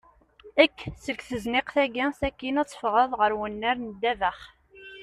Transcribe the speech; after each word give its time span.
Ekk 0.63 0.79
seg 1.03 1.17
tezniqt-agi 1.27 2.05
ssakin 2.11 2.59
af 2.61 2.67
teffeɣḍ 2.67 3.11
ɣer 3.19 3.31
unnar 3.43 3.77
n 3.79 3.87
ddabex. 3.93 4.39